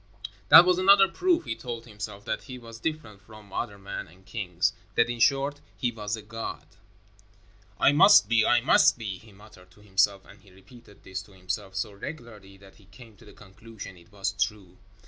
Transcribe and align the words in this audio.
That 0.49 0.65
was 0.65 0.79
another 0.79 1.07
proof, 1.07 1.45
he 1.45 1.55
told 1.55 1.85
himself, 1.85 2.25
that 2.25 2.45
he 2.45 2.57
was 2.57 2.79
different 2.79 3.21
from 3.21 3.53
other 3.53 3.77
men 3.77 4.07
and 4.07 4.25
kings 4.25 4.73
that, 4.95 5.11
in 5.11 5.19
short, 5.19 5.61
he 5.77 5.91
was 5.91 6.15
a 6.15 6.23
god. 6.23 6.65
"I 7.79 7.91
must 7.91 8.27
be, 8.27 8.43
I 8.43 8.61
must 8.61 8.97
be," 8.97 9.19
he 9.19 9.31
muttered 9.31 9.69
to 9.69 9.81
himself, 9.81 10.25
and 10.25 10.41
he 10.41 10.49
repeated 10.49 11.03
this 11.03 11.21
to 11.21 11.33
himself 11.33 11.75
so 11.75 11.93
regularly 11.93 12.57
that 12.57 12.77
he 12.77 12.85
came 12.85 13.15
to 13.17 13.25
the 13.25 13.33
conclusion 13.33 13.95
it 13.95 14.11
was 14.11 14.31
true. 14.31 14.79